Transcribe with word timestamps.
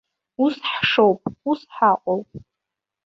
Ус 0.43 0.55
ҳшоуп, 0.71 1.19
ус 1.49 1.61
ҳаҟоуп. 1.75 2.27